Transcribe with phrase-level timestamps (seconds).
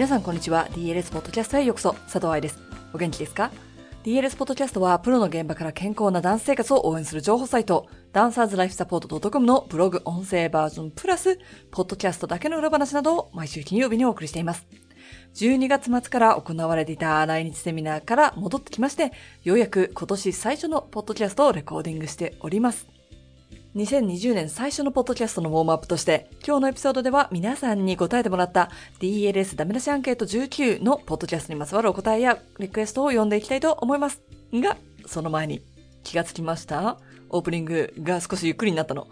[0.00, 0.66] 皆さんこんにちは。
[0.70, 1.92] DLS ポッドキャストへようこそ。
[1.92, 2.58] 佐藤愛です。
[2.94, 3.50] お元気ですか
[4.02, 11.38] ?DLS ポッドキャストはプロの現場から健康なダンス生活を応援する情報サイト、ダンサーズライフサポート .com のブログ音声バージョンプラス、
[11.70, 14.66] ポッドキャストだけの裏話などを毎週金曜日にお送りしています。
[15.34, 19.12] 12月末から行われていた来日セミナーから戻ってきまして、
[19.44, 22.99] ようやく今年最初のポッドキャストをレコーディングしております。
[23.76, 28.68] 2020年最初のポッドキャストのウォームアップとして、今日のエピソードでは皆さんに答えてもらった
[28.98, 34.22] DLS ダメ出しアンケート19のポッドキャストにまつわるお答えやリクエストを読んでいきたいと思います。
[34.52, 34.76] が、
[35.06, 35.62] その前に
[36.02, 36.98] 気がつきました？
[37.28, 39.06] オープニングが少しゆっくりになったの。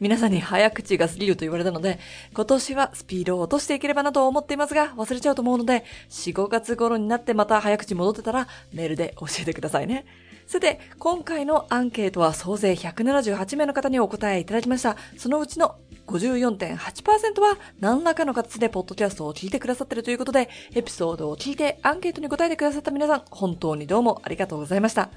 [0.00, 2.00] 皆さんに早口が過ぎると言われたので、
[2.34, 10.04] 今年はスピードを落としていければなと思っていますが、忘れちゃうと思うので、4、5月頃になってまた早口戻ってたら、メールで教えてくださいね。
[10.50, 14.96] さて、今回のアンケートは総勢178名の方にお答えいただきました。
[15.16, 15.76] そのうちの
[16.08, 25.10] 54.8%は何らかの形でポッドキャストを聞いてくださっているということで、エピソードを聞いてアンケートに答えてくださった皆さん、本当にどうもありがとうございました。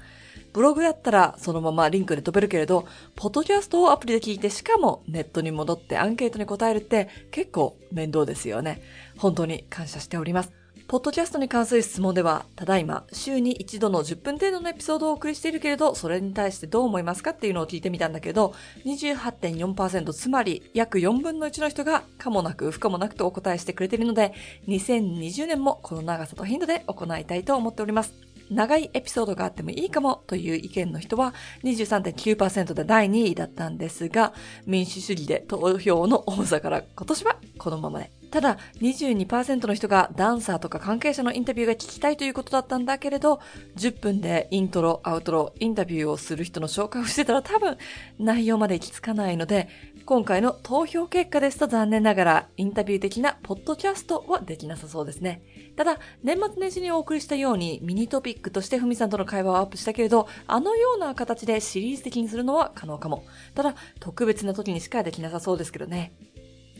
[0.52, 2.86] ブログだったらそのままリンクで飛べるけれど、
[3.16, 8.82] ポッドキャストをアプリで聞いて、しかもネットに戻ってアンケートに答えるって結構面倒ですよね。
[9.18, 10.63] 本当に感謝しております。
[10.86, 18.54] ポッドキャストに関する質問では、ただいま、週に一度の10分程度のエピソードをお送りしているけれど、それに対してどう思いますかっていうのを聞いてみたんだけど、
[18.84, 24.34] 28.4%、つまり約4分の1の人が、かもなく不可もなくとお答えしてくれているので、
[24.68, 28.12] 2020年もこの長さと頻度で行いたいと思っております。
[28.50, 34.34] 長いエピソードがあってもいいかもという意見の人は23.9%で第2位だったんですが、
[34.66, 43.38] 民主主義で投票の重さから今年はこのままでただ、22%の人がダンサーとか関係者のインタビューが聞きたいということだったんだけれど、
[43.76, 47.78] 10分でイントロ、アウトロ、インタビューをする人の紹介をしてたら多分
[48.18, 49.68] 内容まで行き着かないので、
[50.04, 55.40] 今回の投票結果ですと残念ながらインタビュー的なポッドキャストはできなさそうですね。
[55.76, 63.24] ただ、年末年始にお送りしたようにミニトピックとしてふみさんとの会話をアップしたけれど、あのような形でシリーズ的にするのは可能かも。
[63.54, 66.12] ただ、特別な時にしかできなさそうですけどね。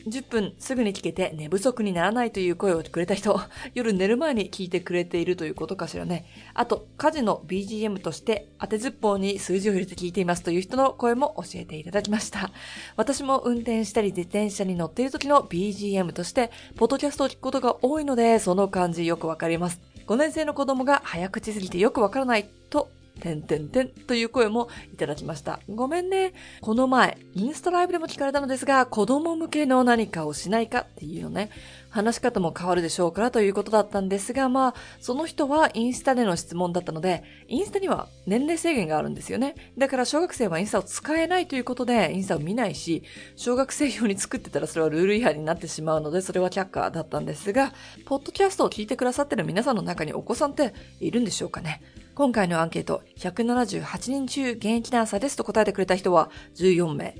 [0.06, 3.40] 10分すぐに聞けて寝不足にならないという声をくれた人、
[3.74, 6.26] 夜寝る前に聞いてくれているということかしらね。
[6.52, 12.50] あと、家事の BGM として当てずっぽうに数字を入れて聞いていますという人の声も教えていただきました。
[12.96, 19.80] 私も運転したり自転車に乗っている時の BGM として、ポッドキャストを聞くことが多いので、その感じよくわかります。
[20.06, 25.60] 5年生の子供が早口すぎてよくわからないとてんてんてんという声もいただきました。
[25.68, 26.32] ごめんね。
[26.60, 31.50] この前、インスタライブでも聞かれたのですが、子供向けの何かをしないかっていうのね、
[31.90, 39.54] 話し方も変わるでしょうからということだったんですが、まあ、その人はインスタでの質問だったので、インスタには年齢制限があるんですよね。
[39.78, 43.04] だから小学生はインスタを使えないということで、インスタを見ないし、
[43.36, 47.72] 小学生用に作ってたらそれはルール違反になってしまうので、それは却下だったんですが、
[48.06, 51.80] ポッドキャストを聞いてくださってる皆さんの中にお子さんっているんでしょうかね。
[52.14, 57.16] 今回のアンケート、178人中現役ダンサーですと答えてくれた人は14名。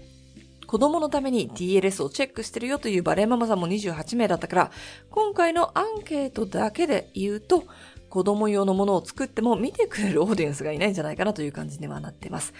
[0.68, 4.70] 子供のために DLS をチェックしてるよというバレーママさんも28名だったから、
[5.10, 7.64] 今回のアンケートだけで言うと、
[8.08, 12.54] 子供用のものを作っても見てくれるオーディエンスがいないんじゃないかなという感じにはなってます。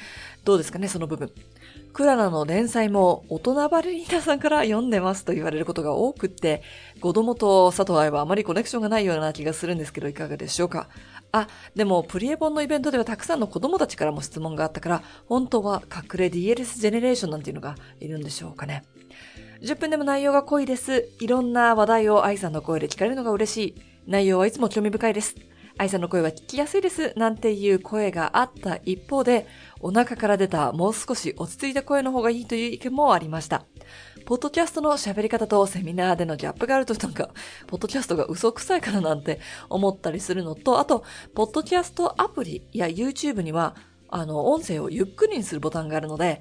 [0.45, 1.31] どうですかね、その部分。
[1.93, 6.65] クララの連載も大人バレリーナさんから読んでますと言われることが多くって、
[7.01, 10.89] 子供と佐藤愛はあまりコネクションがないような気がするんですけど、いかがでしょうか？
[11.37, 18.85] あ、でも、プリエボンのイベントではたくさんの子供たちからも質問があったから、本当は隠れ DLS ジェネレーションなんていうのがいるんでしょうかね。
[19.61, 21.11] 10分でも内容が濃いです。
[21.19, 23.75] いろんな話題を愛さんの声で聞かれるのが嬉しい。
[24.07, 25.35] 内容はいつも興味深いです。
[25.77, 27.13] 愛さんの声は聞きやすいです。
[27.17, 29.49] なんていう声があった一方で、
[29.81, 33.65] お腹から出たもう少し落ち着いた声の方がいいという意見もありました。
[34.25, 37.29] ポッドキャストの喋り方とセミナーでのギャップがあるとなんか、
[37.67, 41.05] ポッドキャストが嘘くさいからなんて思ったりするのと、あと、
[41.35, 43.77] ポッドキャストアプリや YouTube には、
[44.09, 46.41] あの、音声をゆっくりにするボタンがあるので、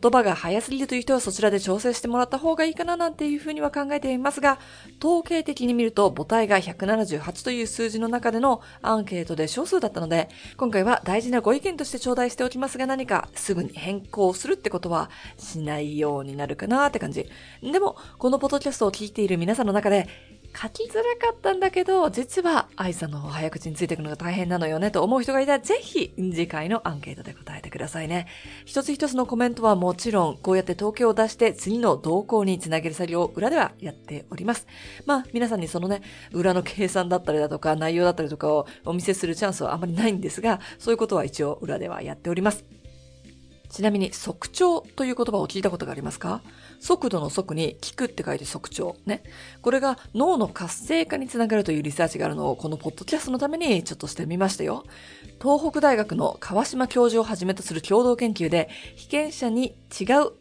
[0.00, 4.58] 言葉が早すぎるという人はそちらで調整してもらった方がいいかななんていうふうには考えていますが、
[4.98, 17.28] 統計的に見ると母体が178という数字の中でのアンケートで少数だったので、今回は大事なご意見として頂戴しておきますが何かすぐに変更するってことはしないようになるかなって感じ。
[17.62, 20.08] でも、このポッドキャストを聞いている皆さんの中で、
[20.54, 28.26] 書きづらかったんだけど、実は愛さんの早口についていくのが大変なのよねと思う人がいたら、ぜひ次回のアンケートで答えてくださいね。
[28.64, 34.66] 一つ一つのコメントはもちろん、こうやって統計を出して次の動向につなげる作業を裏ではやっております。
[35.06, 36.02] まあ、皆さんにそのね、
[36.32, 42.81] 裏の計算だったりだとか、内容だったりとかをお見せするチャンスはあまりないんですが、そういうことは一応裏ではやっております。
[43.72, 46.42] ちなみに、速聴という言葉を聞いたことがありますか？
[46.78, 48.96] 速度の速に聞くって書いて速聴。
[49.06, 49.22] ね。
[49.62, 54.84] これが脳の活性化につながるというリサーチがあるのを、このポッドキャストのためにちょっとしてみましたよ。
[55.40, 60.32] 東北大学の川島教授をはじめとする共同研究で、被験者に違う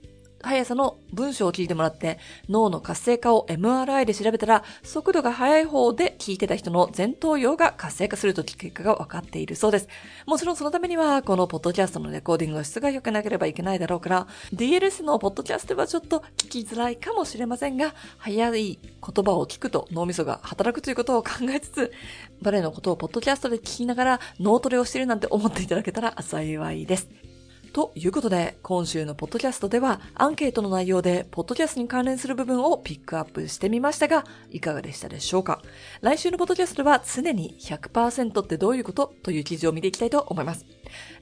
[0.44, 9.88] 速さの文章を聞いてもらって脳の活性化を MRI で調べたら速度が速い方で聞いてた人の前頭葉が活性化するという結果が分かっているそうです。
[10.26, 21.92] もちろんそのためにはこのポッドキャストのレコーディングの質が良くなければいけないだろうから DLS のポッドキャストはちょっと聞きづらいかもしれませんが速い言葉を聞くと脳みそが働くということを考えつつ
[22.42, 27.21] バレエのことをポッドキャストで聞きながら脳トレをしているなんて思っていただけたら幸いです。
[27.74, 35.62] ということで、今週のポッドキャストでは、アンケートの内容で、ポッドキャストに関連する部分をピックアップしてみましたが、いかがでしたでしょうか？
[36.02, 39.14] 来週のポッドキャストでは、常に100%ってどういうこと？
[39.24, 40.66] という記事を見ていきたいと思います。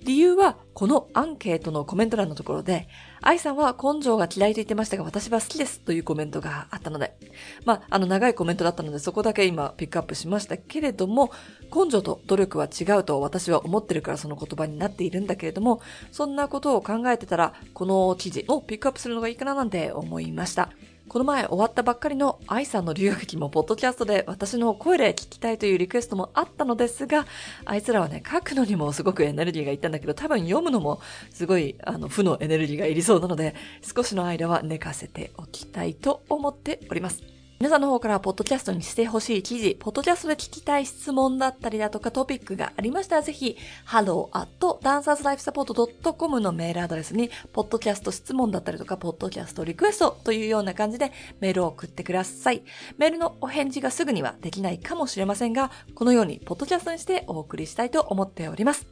[0.03, 2.87] 理由は、このアンケートのコメント欄のところで、
[3.21, 7.17] 愛さんは根性が嫌いと言ってましたが、私は好きですというコメントがあったので、
[7.65, 11.31] まあ、あの長いコメントだったので、そこだけ今ピックアップしましたけれども、
[11.75, 15.81] 根性と努力は違うと私は思ってるからその言葉になっているんだけれども、
[16.11, 20.69] そんなことを考えてたら、この記事をピックアップするのがいいかななんて思いました。
[21.09, 27.25] この前終わったばっかりの愛さんの留学期もポッドキャストで私の声で聞きたいというリクエストもあったのですが、
[27.65, 31.01] あいつらはね、書くのにもすごくエネルギーがいったんだけど、多分読むのも
[31.31, 37.38] すごい、あの、負のエネルギーがいりそうなので、少しの間は寝かせておきたいと思っております。
[37.59, 51.11] 皆さんの方からポッドキャストにしてほしい記事、ポッドキャストで聞きたい質問だったりだとかトピックがありましたらぜひ、hello.dancerslifesupport.com のメールアドレスに、ポッドキャスト質問だったりとか、ポッドキャストリクエストというような感じで
[51.41, 52.63] メールを送ってください。
[52.97, 58.87] メールのお返事がすぐにはできないかもしれませんが、このようにポッドキャストにしてお送りしたいと思っております。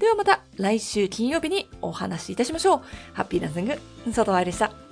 [0.00, 2.80] ではまた来週金曜日にお話しいたしましょう。
[3.12, 4.89] ハッピーランシング、佐藤愛でした。